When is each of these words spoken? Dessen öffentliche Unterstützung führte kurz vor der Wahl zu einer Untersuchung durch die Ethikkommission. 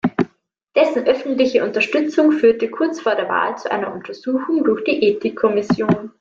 Dessen 0.75 1.05
öffentliche 1.05 1.63
Unterstützung 1.63 2.31
führte 2.31 2.71
kurz 2.71 2.99
vor 2.99 3.13
der 3.13 3.29
Wahl 3.29 3.55
zu 3.59 3.69
einer 3.71 3.93
Untersuchung 3.93 4.63
durch 4.63 4.83
die 4.83 5.03
Ethikkommission. 5.03 6.09